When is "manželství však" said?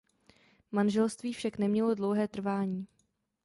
0.71-1.57